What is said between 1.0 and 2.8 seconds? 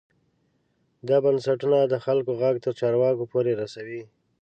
دا بنسټونه د خلکو غږ تر